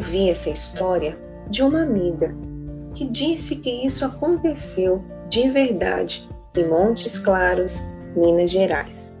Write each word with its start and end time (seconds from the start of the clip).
ouvi 0.00 0.30
essa 0.30 0.50
história 0.50 1.18
de 1.48 1.62
uma 1.62 1.82
amiga 1.82 2.34
que 2.94 3.06
disse 3.06 3.56
que 3.56 3.84
isso 3.84 4.04
aconteceu 4.04 5.04
de 5.28 5.48
verdade 5.50 6.28
em 6.56 6.66
Montes 6.66 7.18
Claros, 7.18 7.82
Minas 8.16 8.50
Gerais. 8.50 9.14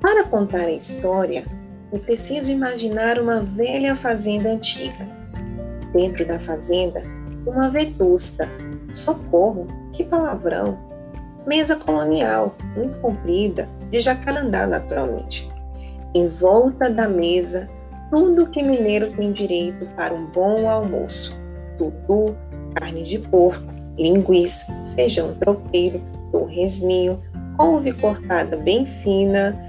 Para 0.00 0.24
contar 0.24 0.62
a 0.62 0.72
história, 0.72 1.44
é 1.92 1.98
preciso 1.98 2.50
imaginar 2.50 3.20
uma 3.20 3.40
velha 3.40 3.94
fazenda 3.94 4.50
antiga. 4.50 5.06
Dentro 5.92 6.26
da 6.26 6.40
fazenda, 6.40 7.02
uma 7.46 7.70
vetusta. 7.70 8.48
Socorro, 8.90 9.66
que 9.92 10.02
palavrão! 10.02 10.78
Mesa 11.46 11.76
colonial, 11.76 12.56
muito 12.76 12.98
comprida, 13.00 13.68
de 13.90 14.00
jacarandá 14.00 14.66
naturalmente. 14.66 15.48
Em 16.14 16.26
volta 16.26 16.90
da 16.90 17.08
mesa, 17.08 17.68
tudo 18.14 18.46
que 18.46 18.62
mineiro 18.62 19.10
tem 19.10 19.32
direito 19.32 19.86
para 19.96 20.14
um 20.14 20.26
bom 20.26 20.70
almoço: 20.70 21.36
tutu, 21.76 22.36
carne 22.76 23.02
de 23.02 23.18
porco, 23.18 23.66
linguiça, 23.98 24.66
feijão 24.94 25.34
tropeiro, 25.40 26.00
torresminho, 26.30 27.20
couve 27.56 27.92
cortada 27.92 28.56
bem 28.56 28.86
fina 28.86 29.60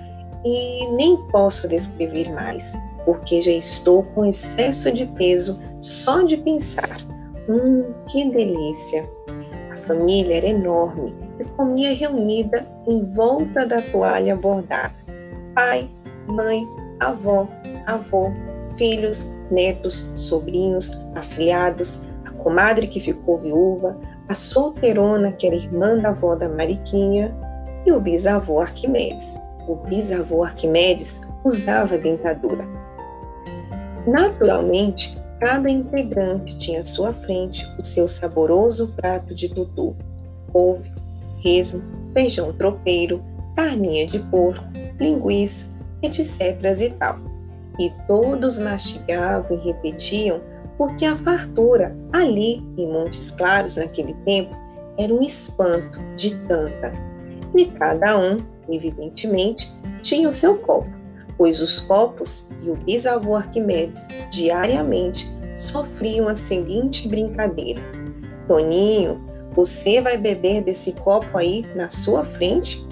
e 0.45 0.88
nem 0.91 1.18
posso 1.31 1.68
descrever 1.68 2.31
mais, 2.31 2.77
porque 3.04 3.41
já 3.41 3.52
estou 3.52 4.04
com 4.13 4.26
excesso 4.26 4.91
de 4.91 5.07
peso 5.07 5.59
só 5.80 6.21
de 6.21 6.38
pensar. 6.38 6.98
Hum, 7.49 7.84
que 8.07 8.30
delícia! 8.30 9.09
A 9.71 9.76
família 9.76 10.38
era 10.38 10.49
enorme 10.49 11.16
e 11.40 11.46
comia 11.57 11.96
reunida 11.96 12.63
em 12.88 13.01
volta 13.01 13.66
da 13.66 13.82
toalha 13.82 14.35
bordada. 14.35 14.93
Pai, 15.55 15.90
mãe, 16.27 16.63
avó, 16.99 17.48
avô, 17.86 18.32
filhos, 18.78 19.30
netos, 19.52 20.12
sobrinhos, 20.16 20.91
afilhados, 21.16 22.02
a 22.26 22.32
comadre 22.32 22.88
que 22.88 23.00
ficou 23.00 23.38
viúva, 23.38 23.98
a 24.28 24.34
solteirona 24.34 25.32
que 25.32 25.46
era 25.46 25.55
irmã 25.55 25.98
da 25.98 26.10
avó 26.10 26.36
da 26.36 26.50
Mariquinha 26.50 27.36
e 27.86 27.91
o 27.91 28.00
bisavô 28.00 28.60
Arquimedes. 28.60 29.38
O 29.68 29.76
bisavô 29.76 30.44
Arquimedes 30.44 31.22
usava 31.44 31.98
dentadura. 31.98 32.66
Naturalmente, 34.08 35.20
cada 35.40 35.70
integrante 35.70 36.56
tinha 36.58 36.80
à 36.80 36.84
sua 36.84 37.13
frente 37.13 37.66
o 37.80 37.86
seu 37.86 38.08
saboroso 38.08 38.94
prato 38.96 39.34
de 39.34 39.50
tutu, 39.50 39.96
couve, 40.52 40.91
resmo, 41.44 41.82
feijão 42.13 42.54
tropeiro, 42.54 43.24
carninha 43.56 44.06
de 44.06 44.20
porco, 44.20 44.66
linguiça, 45.00 45.68
etc. 46.02 46.62
e 46.82 46.90
tal. 46.91 47.35
E 47.79 47.91
todos 48.07 48.57
mastigavam 48.59 49.57
e 49.57 49.62
repetiam 49.62 50.41
porque 50.77 51.05
a 51.05 51.15
fartura 51.15 51.95
ali 52.12 52.62
em 52.77 52.87
Montes 52.87 53.32
Claros 53.32 53.76
naquele 53.76 54.13
tempo 54.26 54.55
era 54.98 55.13
um 55.13 55.21
espanto 55.21 55.99
de 56.15 56.35
tanta. 56.48 56.91
E 57.55 57.65
cada 57.65 58.20
um, 58.20 58.37
evidentemente, 58.70 59.73
tinha 60.01 60.27
o 60.27 60.32
seu 60.32 60.57
copo, 60.57 60.90
pois 61.37 61.62
os 61.62 61.82
copos 61.82 62.45
e 62.62 62.70
o 62.70 62.76
bisavô 62.76 63.35
Arquimedes 63.35 64.07
diariamente 64.29 65.29
sofriam 65.56 66.28
a 66.28 66.35
seguinte 66.35 67.07
brincadeira: 67.07 67.81
Toninho, 68.47 69.22
você 69.51 70.01
vai 70.01 70.17
beber 70.17 70.62
desse 70.62 70.91
copo 70.91 71.38
aí 71.38 71.66
na 71.75 71.89
sua 71.89 72.25
frente? 72.25 72.85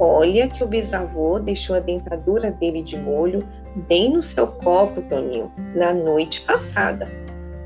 Olha 0.00 0.48
que 0.48 0.62
o 0.62 0.66
bisavô 0.66 1.38
deixou 1.38 1.74
a 1.74 1.80
dentadura 1.80 2.50
dele 2.52 2.82
de 2.82 2.96
molho 2.96 3.46
bem 3.78 4.12
no 4.12 4.22
seu 4.22 4.46
copo, 4.46 5.02
Toninho, 5.02 5.52
na 5.74 5.92
noite 5.92 6.40
passada. 6.42 7.08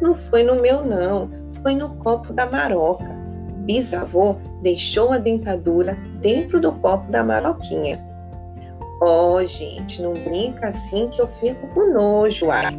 Não 0.00 0.14
foi 0.14 0.42
no 0.42 0.60
meu, 0.60 0.84
não, 0.84 1.30
foi 1.62 1.74
no 1.74 1.90
copo 1.96 2.32
da 2.32 2.46
maroca. 2.46 3.10
Bisavô 3.58 4.36
deixou 4.60 5.12
a 5.12 5.18
dentadura 5.18 5.96
dentro 6.20 6.60
do 6.60 6.72
copo 6.72 7.10
da 7.10 7.22
maroquinha. 7.22 8.04
Oh, 9.00 9.44
gente, 9.44 10.02
não 10.02 10.12
brinca 10.12 10.68
assim 10.68 11.08
que 11.08 11.20
eu 11.20 11.26
fico 11.26 11.66
com 11.68 11.92
nojo, 11.92 12.50
ai. 12.50 12.72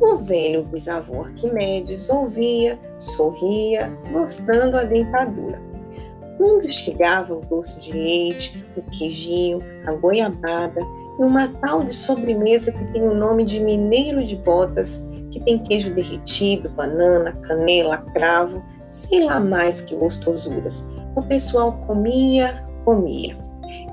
O 0.00 0.16
velho 0.16 0.64
bisavô 0.64 1.22
Arquimedes 1.22 2.10
ouvia, 2.10 2.78
sorria, 2.98 3.96
mostrando 4.10 4.76
a 4.76 4.84
dentadura. 4.84 5.60
Quando 6.36 6.70
chegava 6.72 7.34
o 7.34 7.40
doce 7.40 7.80
de 7.80 7.92
leite, 7.92 8.66
o 8.76 8.82
queijinho, 8.82 9.60
a 9.86 9.92
goiabada 9.92 10.80
uma 11.18 11.48
tal 11.48 11.84
de 11.84 11.94
sobremesa 11.94 12.72
que 12.72 12.84
tem 12.92 13.02
o 13.02 13.14
nome 13.14 13.44
de 13.44 13.60
mineiro 13.60 14.24
de 14.24 14.36
botas, 14.36 15.06
que 15.30 15.40
tem 15.40 15.58
queijo 15.58 15.94
derretido, 15.94 16.68
banana, 16.70 17.32
canela, 17.42 17.98
cravo, 17.98 18.62
sei 18.90 19.24
lá 19.24 19.38
mais 19.38 19.80
que 19.80 19.94
gostosuras. 19.94 20.88
O 21.14 21.22
pessoal 21.22 21.72
comia, 21.86 22.64
comia. 22.84 23.36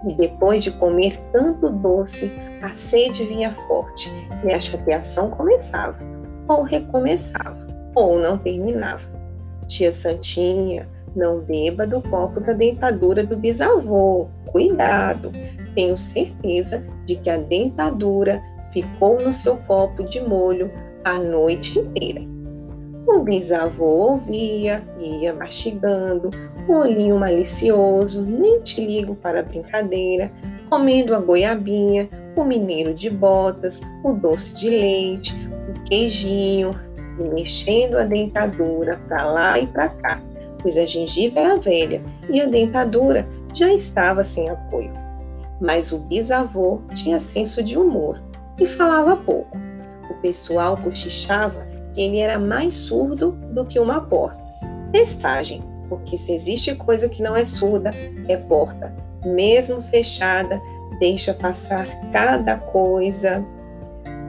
E 0.07 0.13
depois 0.15 0.63
de 0.63 0.71
comer 0.71 1.17
tanto 1.31 1.69
doce, 1.69 2.31
a 2.61 2.73
sede 2.73 3.23
vinha 3.25 3.51
forte 3.51 4.11
e 4.43 4.51
a 4.51 4.59
chateação 4.59 5.29
começava, 5.29 5.97
ou 6.47 6.63
recomeçava, 6.63 7.67
ou 7.95 8.19
não 8.19 8.37
terminava. 8.37 9.07
Tia 9.67 9.91
Santinha, 9.91 10.89
não 11.15 11.39
beba 11.41 11.85
do 11.85 12.01
copo 12.01 12.39
da 12.39 12.53
dentadura 12.53 13.23
do 13.23 13.35
bisavô. 13.35 14.27
Cuidado! 14.47 15.31
Tenho 15.75 15.95
certeza 15.95 16.83
de 17.05 17.15
que 17.15 17.29
a 17.29 17.37
dentadura 17.37 18.41
ficou 18.71 19.21
no 19.21 19.31
seu 19.31 19.57
copo 19.57 20.03
de 20.03 20.21
molho 20.21 20.71
a 21.03 21.17
noite 21.17 21.79
inteira. 21.79 22.21
O 23.07 23.19
bisavô 23.19 24.11
ouvia, 24.11 24.83
ia 24.99 25.33
mastigando, 25.33 26.29
o 26.67 26.73
olhinho 26.73 27.17
malicioso, 27.17 28.23
nem 28.23 28.61
te 28.61 28.85
ligo 28.85 29.15
para 29.15 29.39
a 29.39 29.43
brincadeira, 29.43 30.31
comendo 30.69 31.15
a 31.15 31.19
goiabinha, 31.19 32.09
o 32.35 32.43
mineiro 32.43 32.93
de 32.93 33.09
botas, 33.09 33.81
o 34.03 34.13
doce 34.13 34.55
de 34.55 34.69
leite, 34.69 35.35
o 35.69 35.83
queijinho, 35.83 36.71
e 37.19 37.23
mexendo 37.33 37.97
a 37.97 38.05
dentadura 38.05 38.97
para 39.07 39.25
lá 39.25 39.59
e 39.59 39.67
para 39.67 39.89
cá 39.89 40.30
pois 40.61 40.77
a 40.77 40.85
gengiva 40.85 41.39
era 41.39 41.57
velha 41.57 42.03
e 42.29 42.39
a 42.39 42.45
dentadura 42.45 43.27
já 43.53 43.71
estava 43.73 44.23
sem 44.23 44.49
apoio. 44.49 44.93
Mas 45.59 45.91
o 45.91 45.99
bisavô 45.99 46.81
tinha 46.93 47.19
senso 47.19 47.61
de 47.61 47.77
humor 47.77 48.21
e 48.59 48.65
falava 48.65 49.15
pouco. 49.15 49.57
O 50.09 50.13
pessoal 50.21 50.77
cochichava 50.77 51.67
que 51.93 52.01
ele 52.01 52.17
era 52.17 52.39
mais 52.39 52.75
surdo 52.75 53.31
do 53.53 53.63
que 53.63 53.79
uma 53.79 54.01
porta. 54.01 54.41
Testagem, 54.91 55.63
porque 55.87 56.17
se 56.17 56.33
existe 56.33 56.73
coisa 56.75 57.09
que 57.09 57.21
não 57.21 57.35
é 57.35 57.43
surda, 57.43 57.91
é 58.27 58.37
porta. 58.37 58.95
Mesmo 59.25 59.81
fechada, 59.81 60.61
deixa 60.99 61.33
passar 61.33 61.87
cada 62.11 62.57
coisa. 62.57 63.45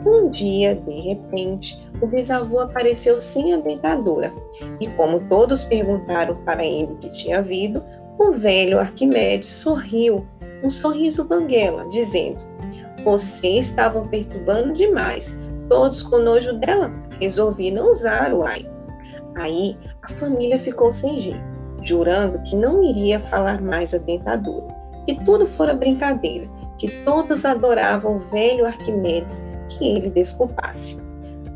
Um 0.05 0.29
dia, 0.29 0.75
de 0.75 1.01
repente, 1.01 1.81
o 2.01 2.07
bisavô 2.07 2.61
apareceu 2.61 3.21
sem 3.21 3.55
a 3.55 3.57
dentadura, 3.59 4.33
e 4.81 4.89
como 4.89 5.21
todos 5.29 5.65
perguntaram 5.65 6.37
para 6.45 6.65
ele 6.65 6.93
o 6.93 6.97
que 6.97 7.11
tinha 7.11 7.39
havido, 7.39 7.83
o 8.19 8.33
velho 8.33 8.79
Arquimedes 8.79 9.51
sorriu, 9.51 10.27
um 10.63 10.69
sorriso 10.69 11.25
banguela, 11.25 11.89
dizendo: 11.89 12.39
Vocês 13.05 13.67
estavam 13.67 14.07
perturbando 14.09 14.73
demais, 14.73 15.39
todos 15.69 16.03
com 16.03 16.19
nojo 16.19 16.55
dela, 16.55 16.93
resolvi 17.21 17.71
não 17.71 17.91
usar 17.91 18.33
o 18.35 18.45
ai. 18.45 18.69
Aí 19.37 19.77
a 20.03 20.09
família 20.09 20.59
ficou 20.59 20.91
sem 20.93 21.19
jeito, 21.19 21.45
jurando 21.81 22.43
que 22.43 22.57
não 22.57 22.83
iria 22.83 23.19
falar 23.19 23.61
mais 23.61 23.95
a 23.95 23.99
dentadura, 23.99 24.67
que 25.07 25.15
tudo 25.25 25.47
fora 25.47 25.75
brincadeira, 25.75 26.49
que 26.77 26.89
todos 27.05 27.45
adoravam 27.45 28.17
o 28.17 28.19
velho 28.19 28.67
Arquimedes 28.67 29.43
que 29.79 29.87
ele 29.87 30.11
desculpasse. 30.11 30.97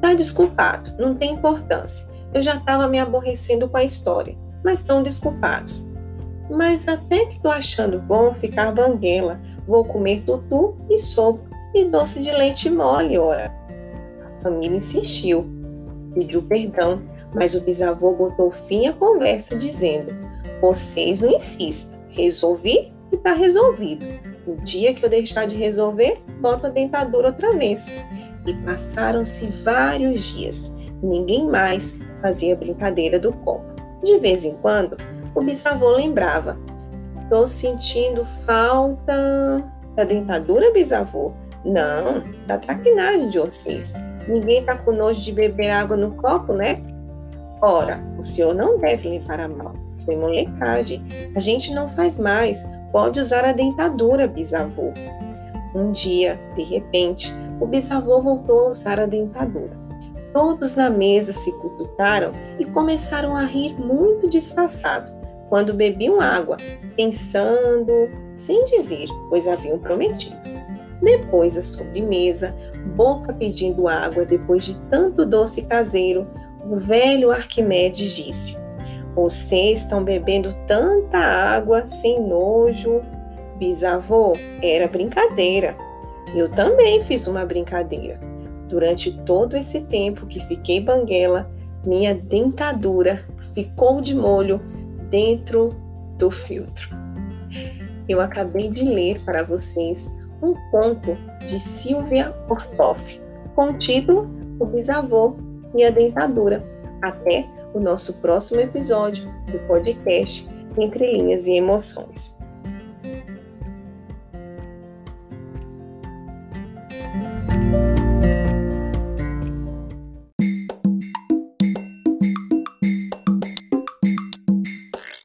Tá 0.00 0.14
desculpado, 0.14 0.94
não 0.98 1.14
tem 1.14 1.32
importância. 1.32 2.06
Eu 2.32 2.42
já 2.42 2.56
estava 2.56 2.86
me 2.86 2.98
aborrecendo 2.98 3.68
com 3.68 3.76
a 3.76 3.84
história, 3.84 4.36
mas 4.62 4.80
estão 4.80 5.02
desculpados. 5.02 5.86
Mas 6.50 6.86
até 6.86 7.26
que 7.26 7.40
tô 7.40 7.50
achando 7.50 7.98
bom 7.98 8.32
ficar 8.34 8.72
banguela. 8.72 9.40
Vou 9.66 9.84
comer 9.84 10.20
tutu 10.20 10.76
e 10.88 10.98
sopa 10.98 11.42
e 11.74 11.84
doce 11.84 12.20
de 12.20 12.30
leite 12.30 12.70
mole, 12.70 13.18
ora. 13.18 13.52
A 14.24 14.42
família 14.42 14.76
insistiu, 14.76 15.46
pediu 16.14 16.42
perdão, 16.42 17.02
mas 17.34 17.54
o 17.54 17.60
bisavô 17.60 18.12
botou 18.12 18.50
fim 18.50 18.86
à 18.86 18.92
conversa, 18.92 19.56
dizendo: 19.56 20.14
Vocês 20.60 21.20
não 21.20 21.30
insistam, 21.32 21.98
resolvi 22.08 22.92
e 23.12 23.16
tá 23.16 23.32
resolvido. 23.32 24.06
O 24.46 24.54
dia 24.62 24.94
que 24.94 25.04
eu 25.04 25.08
deixar 25.08 25.46
de 25.46 25.56
resolver, 25.56 26.22
boto 26.40 26.66
a 26.66 26.70
dentadura 26.70 27.28
outra 27.28 27.52
vez. 27.52 27.92
E 28.46 28.54
passaram-se 28.64 29.46
vários 29.64 30.24
dias. 30.24 30.72
Ninguém 31.02 31.48
mais 31.48 31.98
fazia 32.20 32.54
brincadeira 32.54 33.18
do 33.18 33.32
copo. 33.32 33.64
De 34.04 34.18
vez 34.18 34.44
em 34.44 34.54
quando, 34.56 34.96
o 35.34 35.42
bisavô 35.42 35.90
lembrava: 35.90 36.56
Tô 37.28 37.46
sentindo 37.46 38.24
falta 38.24 39.64
da 39.96 40.04
dentadura, 40.04 40.72
bisavô. 40.72 41.32
Não, 41.64 42.22
da 42.46 42.58
traquinagem 42.58 43.28
de 43.28 43.38
vocês. 43.40 43.94
Ninguém 44.28 44.60
está 44.60 44.76
com 44.76 44.92
nojo 44.92 45.20
de 45.20 45.32
beber 45.32 45.70
água 45.70 45.96
no 45.96 46.12
copo, 46.12 46.52
né? 46.52 46.80
Ora, 47.62 48.02
o 48.18 48.22
senhor 48.22 48.54
não 48.54 48.78
deve 48.78 49.08
levar 49.08 49.40
a 49.40 49.48
mal. 49.48 49.74
Foi 50.04 50.14
molecagem. 50.14 51.02
A 51.34 51.40
gente 51.40 51.72
não 51.72 51.88
faz 51.88 52.16
mais. 52.18 52.66
Pode 52.92 53.18
usar 53.18 53.44
a 53.44 53.52
dentadura, 53.52 54.26
bisavô. 54.28 54.92
Um 55.74 55.90
dia, 55.90 56.38
de 56.54 56.62
repente, 56.62 57.34
o 57.60 57.66
bisavô 57.66 58.20
voltou 58.20 58.60
a 58.60 58.70
usar 58.70 59.00
a 59.00 59.06
dentadura. 59.06 59.76
Todos 60.32 60.74
na 60.74 60.90
mesa 60.90 61.32
se 61.32 61.50
cutucaram 61.52 62.32
e 62.58 62.64
começaram 62.64 63.34
a 63.34 63.44
rir 63.44 63.74
muito 63.78 64.28
disfarçado 64.28 65.10
quando 65.48 65.72
bebiam 65.72 66.20
água, 66.20 66.56
pensando, 66.96 67.92
sem 68.34 68.64
dizer, 68.64 69.08
pois 69.28 69.46
haviam 69.46 69.78
prometido. 69.78 70.36
Depois 71.00 71.54
da 71.54 71.62
sobremesa, 71.62 72.54
Boca 72.96 73.32
pedindo 73.32 73.88
água 73.88 74.24
depois 74.24 74.64
de 74.64 74.76
tanto 74.88 75.26
doce 75.26 75.60
caseiro, 75.62 76.26
o 76.70 76.76
velho 76.76 77.30
Arquimedes 77.30 78.14
disse: 78.14 78.56
Vocês 79.14 79.80
estão 79.80 80.02
bebendo 80.02 80.54
tanta 80.66 81.18
água 81.18 81.86
sem 81.86 82.20
nojo. 82.26 83.02
Bisavô, 83.58 84.34
era 84.62 84.86
brincadeira. 84.86 85.76
Eu 86.34 86.50
também 86.50 87.02
fiz 87.02 87.26
uma 87.26 87.44
brincadeira. 87.44 88.20
Durante 88.68 89.12
todo 89.24 89.56
esse 89.56 89.80
tempo 89.82 90.26
que 90.26 90.44
fiquei 90.46 90.80
banguela, 90.80 91.50
minha 91.84 92.14
dentadura 92.14 93.22
ficou 93.54 94.00
de 94.00 94.14
molho 94.14 94.60
dentro 95.08 95.70
do 96.18 96.30
filtro. 96.30 96.90
Eu 98.08 98.20
acabei 98.20 98.68
de 98.68 98.84
ler 98.84 99.20
para 99.24 99.42
vocês 99.42 100.12
um 100.42 100.52
conto 100.70 101.16
de 101.46 101.58
Silvia 101.58 102.34
Ortoff, 102.48 103.20
com 103.54 103.70
o 103.70 103.78
título 103.78 104.28
O 104.60 104.66
Bisavô 104.66 105.36
e 105.74 105.84
a 105.84 105.90
Dentadura. 105.90 106.64
Até 107.02 107.48
o 107.74 107.80
nosso 107.80 108.14
próximo 108.14 108.60
episódio 108.60 109.24
do 109.50 109.58
podcast 109.66 110.48
Entre 110.78 111.12
Linhas 111.12 111.46
e 111.46 111.52
Emoções. 111.52 112.35